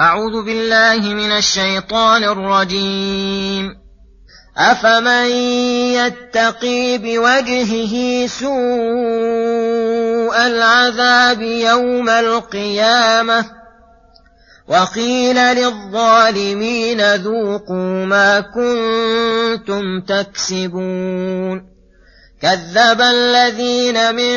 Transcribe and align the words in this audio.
أعوذ 0.00 0.42
بالله 0.42 1.14
من 1.14 1.32
الشيطان 1.32 2.24
الرجيم. 2.24 3.76
أفمن 4.56 5.26
يتقي 5.92 6.98
بوجهه 6.98 8.26
سوء 8.26 8.50
العذاب 10.46 11.42
يوم 11.42 12.08
القيامة 12.08 13.44
وقيل 14.68 15.36
للظالمين 15.36 17.14
ذوقوا 17.14 18.04
ما 18.04 18.40
كنتم 18.40 20.00
تكسبون. 20.00 21.70
كذب 22.42 23.00
الذين 23.00 24.14
من 24.14 24.36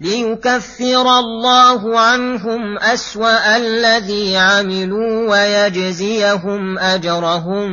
ليكفر 0.00 1.18
الله 1.18 1.98
عنهم 1.98 2.78
أسوأ 2.78 3.56
الذي 3.56 4.36
عملوا 4.36 5.30
ويجزيهم 5.30 6.78
أجرهم 6.78 7.68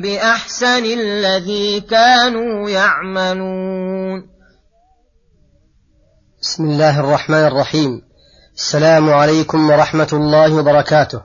بأحسن 0.00 0.84
الذي 0.84 1.80
كانوا 1.80 2.70
يعملون. 2.70 4.22
بسم 6.42 6.64
الله 6.64 7.00
الرحمن 7.00 7.44
الرحيم. 7.44 8.02
السلام 8.56 9.10
عليكم 9.10 9.70
ورحمة 9.70 10.08
الله 10.12 10.54
وبركاته. 10.54 11.20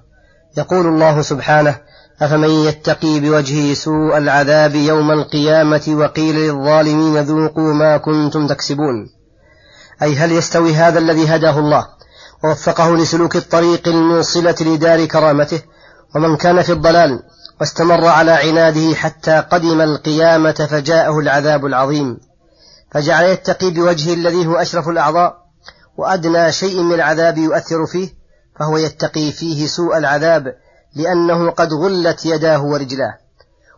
يقول 0.57 0.87
الله 0.87 1.21
سبحانه 1.21 1.79
أفمن 2.21 2.49
يتقي 2.49 3.19
بوجهه 3.19 3.73
سوء 3.73 4.17
العذاب 4.17 4.75
يوم 4.75 5.11
القيامة 5.11 5.85
وقيل 5.87 6.35
للظالمين 6.35 7.17
ذوقوا 7.17 7.73
ما 7.73 7.97
كنتم 7.97 8.47
تكسبون. 8.47 9.18
أي 10.01 10.15
هل 10.15 10.31
يستوي 10.31 10.73
هذا 10.73 10.99
الذي 10.99 11.35
هداه 11.35 11.59
الله 11.59 11.87
ووفقه 12.43 12.97
لسلوك 12.97 13.35
الطريق 13.35 13.87
الموصلة 13.87 14.55
لدار 14.61 15.05
كرامته 15.05 15.61
ومن 16.15 16.37
كان 16.37 16.61
في 16.61 16.71
الضلال 16.71 17.23
واستمر 17.59 18.05
على 18.05 18.31
عناده 18.31 18.95
حتى 18.95 19.39
قدم 19.39 19.81
القيامة 19.81 20.67
فجاءه 20.69 21.19
العذاب 21.19 21.65
العظيم. 21.65 22.17
فجعل 22.91 23.23
يتقي 23.25 23.69
بوجهه 23.69 24.13
الذي 24.13 24.47
هو 24.47 24.55
أشرف 24.55 24.89
الأعضاء 24.89 25.37
وأدنى 25.97 26.51
شيء 26.51 26.81
من 26.81 26.93
العذاب 26.93 27.37
يؤثر 27.37 27.85
فيه 27.85 28.09
فهو 28.59 28.77
يتقي 28.77 29.31
فيه 29.31 29.67
سوء 29.67 29.97
العذاب 29.97 30.55
لأنه 30.95 31.51
قد 31.51 31.73
غلت 31.73 32.25
يداه 32.25 32.63
ورجلاه. 32.63 33.17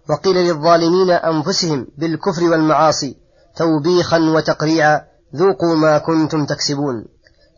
وقيل 0.10 0.36
للظالمين 0.36 1.12
أنفسهم 1.12 1.88
بالكفر 1.98 2.44
والمعاصي 2.44 3.18
توبيخا 3.56 4.20
وتقريعا 4.20 5.11
ذوقوا 5.36 5.76
ما 5.76 5.98
كنتم 5.98 6.46
تكسبون. 6.46 7.06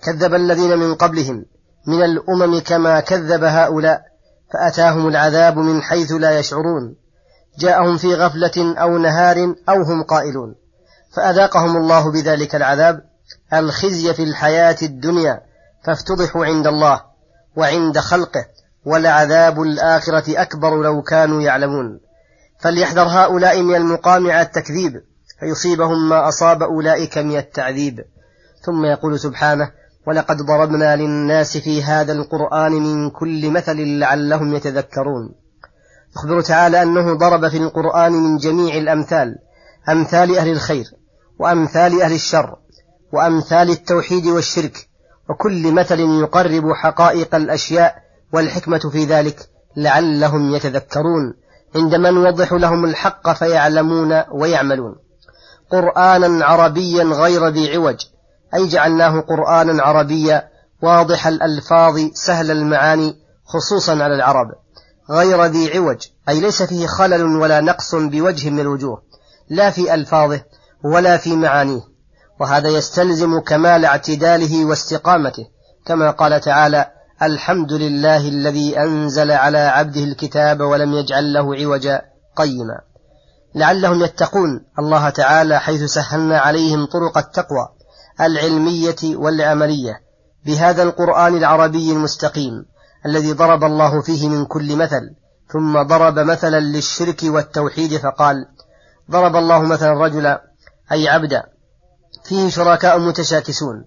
كذب 0.03 0.33
الذين 0.33 0.77
من 0.77 0.95
قبلهم 0.95 1.45
من 1.87 2.03
الأمم 2.03 2.59
كما 2.59 2.99
كذب 2.99 3.43
هؤلاء 3.43 4.01
فأتاهم 4.53 5.07
العذاب 5.07 5.57
من 5.57 5.81
حيث 5.81 6.11
لا 6.11 6.39
يشعرون. 6.39 6.95
جاءهم 7.59 7.97
في 7.97 8.15
غفلة 8.15 8.81
أو 8.81 8.97
نهار 8.97 9.55
أو 9.69 9.83
هم 9.83 10.03
قائلون. 10.03 10.55
فأذاقهم 11.15 11.77
الله 11.77 12.11
بذلك 12.11 12.55
العذاب 12.55 13.01
الخزي 13.53 14.13
في 14.13 14.23
الحياة 14.23 14.77
الدنيا 14.81 15.41
فافتضحوا 15.83 16.45
عند 16.45 16.67
الله 16.67 17.01
وعند 17.55 17.99
خلقه 17.99 18.45
ولعذاب 18.85 19.61
الآخرة 19.61 20.41
أكبر 20.41 20.83
لو 20.83 21.01
كانوا 21.01 21.41
يعلمون. 21.41 21.99
فليحذر 22.59 23.03
هؤلاء 23.03 23.61
من 23.61 23.75
المقام 23.75 24.31
على 24.31 24.41
التكذيب. 24.41 24.93
فيصيبهم 25.43 26.09
ما 26.09 26.27
أصاب 26.27 26.63
أولئك 26.63 27.17
من 27.17 27.37
التعذيب. 27.37 27.99
ثم 28.65 28.85
يقول 28.85 29.19
سبحانه 29.19 29.71
ولقد 30.07 30.37
ضربنا 30.37 30.95
للناس 30.95 31.57
في 31.57 31.83
هذا 31.83 32.13
القرآن 32.13 32.71
من 32.71 33.09
كل 33.09 33.51
مثل 33.51 33.99
لعلهم 33.99 34.55
يتذكرون. 34.55 35.35
يخبر 36.15 36.41
تعالى 36.41 36.81
أنه 36.81 37.13
ضرب 37.13 37.47
في 37.47 37.57
القرآن 37.57 38.11
من 38.11 38.37
جميع 38.37 38.77
الأمثال 38.77 39.35
أمثال 39.89 40.37
أهل 40.37 40.51
الخير 40.51 40.85
وأمثال 41.39 42.01
أهل 42.01 42.13
الشر 42.13 42.57
وأمثال 43.13 43.69
التوحيد 43.69 44.25
والشرك 44.25 44.87
وكل 45.29 45.71
مثل 45.71 45.99
يقرب 45.99 46.71
حقائق 46.73 47.35
الأشياء 47.35 47.95
والحكمة 48.33 48.79
في 48.91 49.05
ذلك 49.05 49.49
لعلهم 49.77 50.55
يتذكرون. 50.55 51.33
عندما 51.75 52.11
نوضح 52.11 52.53
لهم 52.53 52.85
الحق 52.85 53.33
فيعلمون 53.33 54.23
ويعملون. 54.31 55.02
قرآنا 55.73 56.45
عربيا 56.45 57.03
غير 57.03 57.47
ذي 57.47 57.75
عوج 57.75 58.05
أي 58.55 58.67
جعلناه 58.67 59.19
قرآنا 59.19 59.83
عربيا 59.83 60.49
واضح 60.81 61.27
الألفاظ 61.27 61.99
سهل 62.13 62.51
المعاني 62.51 63.15
خصوصا 63.45 63.91
على 63.91 64.15
العرب. 64.15 64.47
غير 65.11 65.45
ذي 65.45 65.77
عوج 65.77 66.07
أي 66.29 66.39
ليس 66.39 66.63
فيه 66.63 66.87
خلل 66.87 67.23
ولا 67.23 67.61
نقص 67.61 67.95
بوجه 67.95 68.49
من 68.49 68.59
الوجوه 68.59 69.01
لا 69.49 69.69
في 69.69 69.93
ألفاظه 69.93 70.41
ولا 70.85 71.17
في 71.17 71.35
معانيه. 71.35 71.81
وهذا 72.39 72.69
يستلزم 72.69 73.39
كمال 73.39 73.85
اعتداله 73.85 74.65
واستقامته 74.65 75.45
كما 75.85 76.11
قال 76.11 76.41
تعالى 76.41 76.91
الحمد 77.21 77.73
لله 77.73 78.27
الذي 78.27 78.79
أنزل 78.79 79.31
على 79.31 79.57
عبده 79.57 80.03
الكتاب 80.03 80.61
ولم 80.61 80.93
يجعل 80.93 81.33
له 81.33 81.55
عوجا 81.55 82.01
قيما. 82.35 82.92
لعلهم 83.55 84.03
يتقون. 84.03 84.65
الله 84.79 85.09
تعالى 85.09 85.59
حيث 85.59 85.83
سهلنا 85.83 86.39
عليهم 86.39 86.85
طرق 86.85 87.17
التقوى 87.17 87.67
العلمية 88.21 88.95
والعملية 89.03 90.01
بهذا 90.45 90.83
القرآن 90.83 91.37
العربي 91.37 91.91
المستقيم 91.91 92.65
الذي 93.05 93.33
ضرب 93.33 93.63
الله 93.63 94.01
فيه 94.01 94.29
من 94.29 94.45
كل 94.45 94.75
مثل 94.75 95.01
ثم 95.53 95.81
ضرب 95.81 96.19
مثلا 96.19 96.59
للشرك 96.59 97.19
والتوحيد 97.23 97.97
فقال 97.97 98.35
ضرب 99.11 99.35
الله 99.35 99.61
مثلا 99.61 99.93
رجلا 99.93 100.41
أي 100.91 101.09
عبدا 101.09 101.43
فيه 102.23 102.49
شركاء 102.49 102.99
متشاكسون 102.99 103.85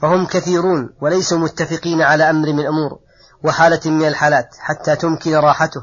فهم 0.00 0.26
كثيرون 0.26 0.90
وليسوا 1.00 1.38
متفقين 1.38 2.02
على 2.02 2.30
أمر 2.30 2.52
من 2.52 2.60
الأمور 2.60 2.98
وحالة 3.44 3.80
من 3.90 4.08
الحالات 4.08 4.48
حتى 4.58 4.96
تمكن 4.96 5.34
راحته 5.34 5.80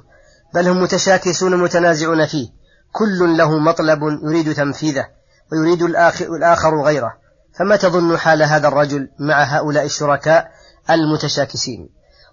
بل 0.53 0.67
هم 0.67 0.83
متشاكسون 0.83 1.57
متنازعون 1.57 2.25
فيه 2.25 2.47
كل 2.93 3.37
له 3.37 3.59
مطلب 3.59 3.99
يريد 4.23 4.53
تنفيذه 4.53 5.07
ويريد 5.51 5.81
الآخر, 5.81 6.81
غيره. 6.81 7.13
فما 7.53 7.75
تظن 7.75 8.17
حال 8.17 8.43
هذا 8.43 8.67
الرجل 8.67 9.09
مع 9.19 9.43
هؤلاء 9.43 9.85
الشركاء 9.85 10.51
المتشاكسين؟ 10.89 11.89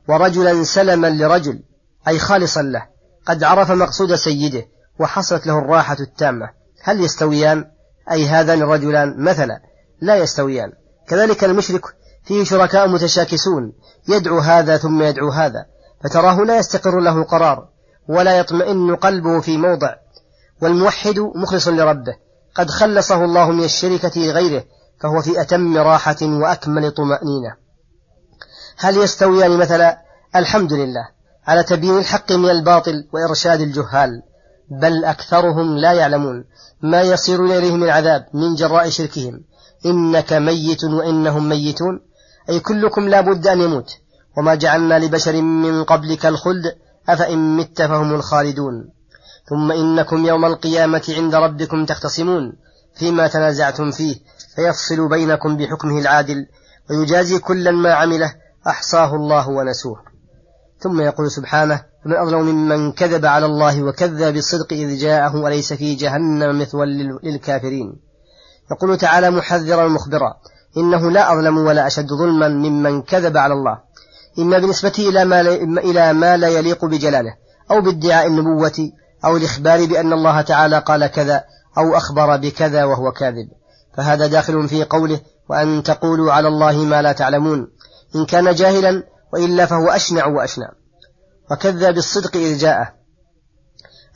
ورجلا 0.09 0.65
سلما 0.65 1.07
لرجل 1.07 1.63
أي 2.09 2.19
خالصا 2.19 2.63
له 2.63 2.87
قد 3.27 3.45
عرف 3.45 3.71
مقصود 3.71 4.15
سيده 4.15 4.67
وحصلت 4.99 5.47
له 5.47 5.59
الراحة 5.59 5.97
التامة. 6.01 6.51
هل 6.83 7.05
يستويان؟ 7.05 7.65
أي 8.11 8.27
هذان 8.27 8.63
الرجلان 8.63 9.25
مثلا 9.25 9.61
لا 10.01 10.17
يستويان. 10.17 10.73
كذلك 11.09 11.45
المشرك 11.45 11.85
فيه 12.25 12.45
شركاء 12.45 12.89
متشاكسون 12.89 13.73
يدعو 14.09 14.39
هذا 14.39 14.77
ثم 14.77 15.03
يدعو 15.03 15.29
هذا 15.31 15.67
فتراه 16.05 16.41
لا 16.41 16.59
يستقر 16.59 17.01
له 17.01 17.25
قرار 17.25 17.69
ولا 18.09 18.39
يطمئن 18.39 18.97
قلبه 18.97 19.41
في 19.41 19.57
موضع. 19.57 19.95
والموحد 20.63 21.19
مخلص 21.19 21.69
لربه. 21.69 22.17
قد 22.55 22.71
خلصه 22.71 23.25
الله 23.25 23.51
من 23.51 23.65
الشركة 23.65 24.21
لغيره 24.21 24.65
فهو 25.01 25.23
في 25.23 25.41
أتم 25.41 25.77
راحة 25.77 26.17
وأكمل 26.23 26.91
طمأنينة. 26.91 27.57
هل 28.77 28.97
يستويان 28.97 29.57
مثلا؟ 29.57 29.99
الحمد 30.37 30.73
لله 30.73 31.09
على 31.47 31.63
تبيين 31.63 31.99
الحق 31.99 32.33
من 32.33 32.51
الباطل 32.51 33.09
وإرشاد 33.13 33.61
الجهال. 33.61 34.23
بل 34.71 35.05
أكثرهم 35.05 35.77
لا 35.77 35.93
يعلمون 35.93 36.45
ما 36.83 37.03
يصير 37.03 37.45
إليه 37.45 37.77
من 37.77 37.89
عذاب 37.89 38.27
من 38.35 38.55
جراء 38.55 38.89
شركهم. 38.89 39.45
إنك 39.87 40.33
ميت 40.33 40.85
وإنهم 40.85 41.49
ميتون. 41.49 42.01
أي 42.49 42.61
كلكم 42.61 43.09
لا 43.09 43.21
بد 43.21 43.47
أن 43.47 43.61
يموت. 43.61 43.91
وما 44.39 44.55
جعلنا 44.55 44.99
لبشر 44.99 45.43
من 45.43 45.85
قبلك 45.85 46.27
الخلد 46.27 46.65
أفإن 47.09 47.57
مت 47.57 47.83
فهم 47.83 48.15
الخالدون. 48.15 49.00
ثم 49.51 49.73
إنكم 49.73 50.27
يوم 50.27 50.45
القيامة 50.45 51.15
عند 51.17 51.35
ربكم 51.35 51.85
تختصمون 51.85 52.53
فيما 52.95 53.29
تنازعتم 53.29 53.91
فيه 53.91 54.17
فيفصل 54.57 55.09
بينكم 55.09 55.57
بحكمه 55.57 55.99
العادل 55.99 56.47
ويجازي 56.91 57.39
كلا 57.39 57.71
ما 57.71 57.93
عمله 57.93 58.35
أحصاه 58.67 59.15
الله 59.15 59.49
ونسوه. 59.49 59.97
ثم 60.79 61.01
يقول 61.01 61.31
سبحانه 61.31 61.83
فمن 62.05 62.17
أظلم 62.17 62.41
ممن 62.41 62.93
كذب 62.93 63.27
على 63.27 63.47
الله 63.47 63.83
وكذب 63.83 64.35
بالصدق 64.35 64.73
إذ 64.73 64.99
جاءه 64.99 65.37
وليس 65.37 65.73
في 65.73 65.95
جهنم 65.95 66.61
مثوى 66.61 66.87
للكافرين. 67.23 68.01
يقول 68.73 68.99
تعالى 68.99 69.31
محذرا 69.31 69.89
مخبرا 69.89 70.35
إنه 70.77 71.11
لا 71.11 71.33
أظلم 71.33 71.57
ولا 71.59 71.87
أشد 71.87 72.09
ظلما 72.09 72.49
ممن 72.49 73.03
كذب 73.03 73.37
على 73.37 73.55
الله. 73.55 73.79
إما 74.39 74.59
بالنسبة 74.59 74.93
إلى 74.99 75.25
ما, 75.25 75.41
إلى 75.81 76.13
ما 76.13 76.37
لا 76.37 76.49
يليق 76.49 76.85
بجلاله 76.85 77.35
أو 77.71 77.81
بادعاء 77.81 78.27
النبوة 78.27 78.91
أو 79.25 79.37
الإخبار 79.37 79.87
بأن 79.87 80.13
الله 80.13 80.41
تعالى 80.41 80.79
قال 80.79 81.07
كذا 81.07 81.45
أو 81.79 81.97
أخبر 81.97 82.37
بكذا 82.37 82.85
وهو 82.85 83.13
كاذب. 83.13 83.49
فهذا 83.97 84.27
داخل 84.27 84.69
في 84.69 84.85
قوله 84.85 85.21
وأن 85.49 85.83
تقولوا 85.83 86.33
على 86.33 86.49
الله 86.49 86.77
ما 86.77 87.03
لا 87.03 87.13
تعلمون. 87.13 87.69
إن 88.17 88.27
كان 88.27 88.55
جاهلا 88.55 89.03
وإلا 89.33 89.67
فهو 89.67 89.89
أشنع 89.89 90.27
وأشنع. 90.27 90.69
وكذب 91.51 91.95
بالصدق 91.95 92.37
إذ 92.37 92.59
جاءه. 92.59 92.93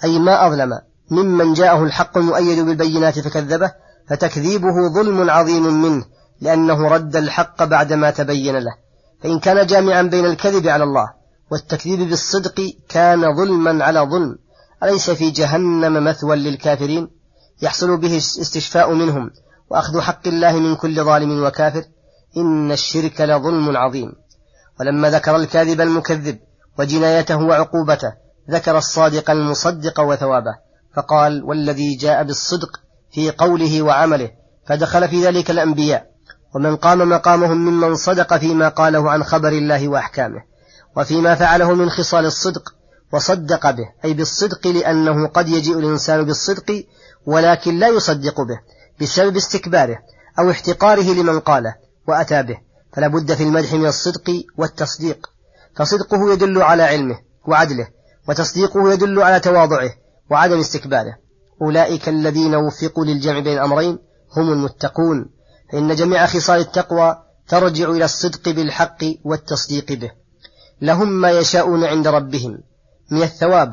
أي 0.05 0.19
ما 0.19 0.47
أظلم. 0.47 0.71
ممن 1.11 1.53
جاءه 1.53 1.83
الحق 1.83 2.19
المؤيد 2.19 2.67
بالبينات 2.67 3.19
فكذبه 3.19 3.73
فتكذيبه 4.09 4.89
ظلم 4.89 5.31
عظيم 5.31 5.83
منه 5.83 6.05
لأنه 6.41 6.89
رد 6.89 7.17
الحق 7.17 7.65
بعدما 7.65 8.11
تبين 8.11 8.57
له. 8.57 8.75
فإن 9.23 9.41
كان 9.41 9.67
جامعا 9.67 10.03
بين 10.03 10.27
الكذب 10.27 10.69
على 10.69 10.85
الله 10.85 11.09
والتكذيب 11.51 12.09
بالصدق 12.09 12.73
كان 12.89 13.37
ظلما 13.37 13.85
على 13.85 14.01
ظلم. 14.01 14.39
أليس 14.85 15.11
في 15.11 15.31
جهنم 15.31 16.05
مثوى 16.05 16.37
للكافرين؟ 16.37 17.09
يحصل 17.63 17.97
به 17.97 18.17
استشفاء 18.17 18.93
منهم 18.93 19.31
وأخذ 19.71 20.01
حق 20.01 20.29
الله 20.29 20.53
من 20.53 20.77
كل 20.77 21.05
ظالم 21.05 21.45
وكافر. 21.45 21.85
إن 22.37 22.73
الشرك 22.73 23.21
لظلم 23.21 23.77
عظيم. 23.77 24.13
ولما 24.81 25.11
ذكر 25.11 25.37
الكاذب 25.37 25.81
المكذب 25.81 26.39
وجنايته 26.79 27.37
وعقوبته 27.37 28.13
ذكر 28.51 28.79
الصادق 28.79 29.31
المصدق 29.31 30.01
وثوابه 30.01 30.55
فقال 30.97 31.45
والذي 31.45 31.97
جاء 31.97 32.23
بالصدق 32.23 32.81
في 33.13 33.31
قوله 33.31 33.83
وعمله 33.83 34.31
فدخل 34.67 35.09
في 35.09 35.27
ذلك 35.27 35.51
الأنبياء. 35.51 36.07
ومن 36.55 36.77
قام 36.77 37.09
مقامهم 37.09 37.57
ممن 37.57 37.95
صدق 37.95 38.37
فيما 38.37 38.69
قاله 38.69 39.11
عن 39.11 39.25
خبر 39.25 39.49
الله 39.49 39.89
وأحكامه. 39.89 40.43
وفيما 40.97 41.35
فعله 41.35 41.75
من 41.75 41.91
خصال 41.91 42.27
الصدق 42.27 42.75
وصدق 43.15 43.71
به 43.71 43.89
أي 44.05 44.15
بالصدق 44.15 44.67
لأنه 44.67 45.27
قد 45.27 45.49
يجيء 45.49 45.79
الإنسان 45.79 46.25
بالصدق 46.25 46.85
ولكن 47.27 47.79
لا 47.79 47.89
يصدق 47.89 48.41
به 48.41 48.61
بسبب 49.01 49.37
استكباره 49.37 49.99
أو 50.39 50.51
احتقاره 50.51 51.15
لمن 51.15 51.41
قاله 51.41 51.75
وأتى 52.09 52.43
به 52.43 52.57
فلا 52.93 53.09
بد 53.09 53.35
في 53.35 53.43
المدح 53.43 53.73
من 53.75 53.87
الصدق 53.87 54.45
والتصديق. 54.59 55.31
فصدقه 55.77 56.33
يدل 56.33 56.63
على 56.63 56.83
علمه 56.83 57.19
وعدله 57.47 57.89
وتصديقه 58.29 58.93
يدل 58.93 59.23
على 59.23 59.41
تواضعه 59.41 59.91
وعدم 60.31 60.59
استكباره. 60.59 61.17
أولئك 61.63 62.09
الذين 62.09 62.55
وفقوا 62.55 63.05
للجمع 63.05 63.39
بين 63.39 63.53
الأمرين 63.53 63.99
هم 64.37 64.53
المتقون 64.53 65.31
فإن 65.73 65.95
جميع 65.95 66.27
خصال 66.27 66.61
التقوى 66.61 67.17
ترجع 67.49 67.91
إلى 67.91 68.05
الصدق 68.05 68.49
بالحق 68.49 69.05
والتصديق 69.25 69.93
به. 69.93 70.11
لهم 70.83 71.09
ما 71.09 71.31
يشاءون 71.31 71.85
عند 71.85 72.09
ربهم. 72.09 72.59
من 73.11 73.23
الثواب 73.23 73.71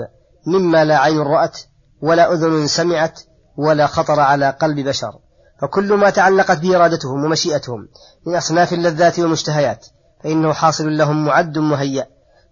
مما 0.47 0.85
لا 0.85 0.97
عين 0.97 1.19
رأت 1.19 1.57
ولا 2.01 2.33
أذن 2.33 2.67
سمعت 2.67 3.19
ولا 3.57 3.87
خطر 3.87 4.19
على 4.19 4.49
قلب 4.49 4.87
بشر. 4.87 5.11
فكل 5.61 5.93
ما 5.93 6.09
تعلقت 6.09 6.59
به 6.59 6.75
إرادتهم 6.75 7.23
ومشيئتهم 7.23 7.87
من 8.27 8.35
أصناف 8.35 8.73
اللذات 8.73 9.19
والمشتهيات 9.19 9.87
فإنه 10.23 10.53
حاصل 10.53 10.97
لهم 10.97 11.25
معد 11.25 11.57
مهيأ. 11.57 12.07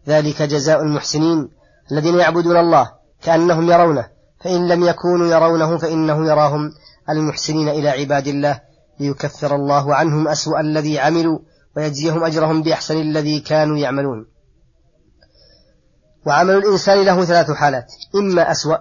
ذلك 0.07 0.41
جزاء 0.41 0.81
المحسنين 0.81 1.49
الذين 1.91 2.19
يعبدون 2.19 2.57
الله 2.57 2.91
كأنهم 3.21 3.69
يرونه 3.71 4.07
فإن 4.43 4.67
لم 4.67 4.83
يكونوا 4.83 5.27
يرونه 5.27 5.77
فإنه 5.77 6.27
يراهم 6.27 6.71
المحسنين 7.09 7.69
إلى 7.69 7.89
عباد 7.89 8.27
الله. 8.27 8.61
ليكفر 8.99 9.55
الله 9.55 9.95
عنهم 9.95 10.27
أسوأ 10.27 10.59
الذي 10.59 10.99
عملوا 10.99 11.39
ويجزيهم 11.77 12.23
أجرهم 12.23 12.63
بأحسن 12.63 12.97
الذي 12.97 13.39
كانوا 13.39 13.77
يعملون. 13.77 14.25
وعمل 16.25 16.55
الإنسان 16.55 17.05
له 17.05 17.25
ثلاث 17.25 17.51
حالات 17.51 17.93
إما 18.15 18.51
أسوأ 18.51 18.77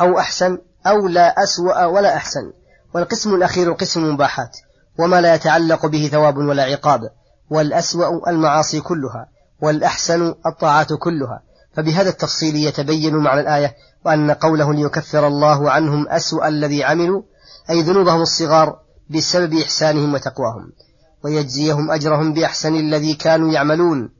أو 0.00 0.18
أحسن 0.18 0.58
أو 0.86 1.08
لا 1.08 1.42
أسوأ 1.42 1.84
ولا 1.84 2.16
أحسن 2.16 2.52
والقسم 2.94 3.34
الأخير 3.34 3.72
قسم 3.72 4.04
المباحات 4.04 4.56
وما 4.98 5.20
لا 5.20 5.34
يتعلق 5.34 5.86
به 5.86 6.08
ثواب 6.12 6.36
ولا 6.36 6.62
عقاب 6.62 7.00
والأسوأ 7.50 8.30
المعاصي 8.30 8.80
كلها 8.80 9.28
والأحسن 9.60 10.34
الطاعات 10.46 10.92
كلها. 10.92 11.42
فبهذا 11.72 12.08
التفصيل 12.08 12.56
يتبين 12.56 13.16
معنى 13.16 13.40
الآية 13.40 13.76
وأن 14.04 14.30
قوله 14.30 14.74
ليكفر 14.74 15.26
الله 15.26 15.70
عنهم 15.70 16.08
أسوأ 16.08 16.48
الذي 16.48 16.84
عملوا 16.84 17.22
أي 17.70 17.82
ذنوبهم 17.82 18.20
الصغار 18.20 18.78
بسبب 19.10 19.54
إحسانهم 19.54 20.14
وتقواهم 20.14 20.72
ويجزيهم 21.24 21.90
أجرهم 21.90 22.32
بأحسن 22.32 22.74
الذي 22.74 23.14
كانوا 23.14 23.52
يعملون 23.52 24.10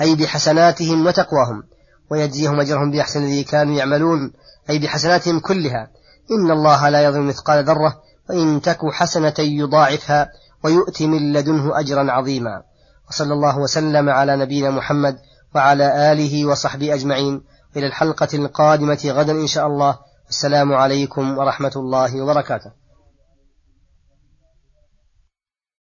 أي 0.00 0.14
بحسناتهم 0.14 1.06
وتقواهم. 1.06 1.62
ويجزيهم 2.10 2.60
أجرهم 2.60 2.90
بأحسن 2.90 3.22
الذي 3.22 3.44
كانوا 3.44 3.74
يعملون 3.74 4.32
أي 4.70 4.78
بحسناتهم 4.78 5.40
كلها. 5.40 5.90
إن 6.30 6.50
الله 6.50 6.88
لا 6.88 7.04
يظلم 7.04 7.28
مثقال 7.28 7.64
ذرة 7.64 8.02
وإن 8.30 8.60
تك 8.60 8.78
حسنة 8.92 9.34
يضاعفها 9.38 10.28
ويؤتي 10.64 11.06
من 11.06 11.32
لدنه 11.32 11.80
أجرا 11.80 12.12
عظيما. 12.12 12.62
وصلى 13.08 13.32
الله 13.32 13.58
وسلم 13.58 14.08
على 14.08 14.36
نبينا 14.36 14.70
محمد 14.70 15.16
وعلى 15.54 16.12
آله 16.12 16.46
وصحبه 16.46 16.94
أجمعين. 16.94 17.42
إلى 17.76 17.86
الحلقة 17.86 18.28
القادمة 18.34 18.98
غدا 19.06 19.32
إن 19.32 19.46
شاء 19.46 19.66
الله. 19.66 19.98
السلام 20.30 20.72
عليكم 20.72 21.38
ورحمة 21.38 21.72
الله 21.76 22.22
وبركاته. 22.22 22.85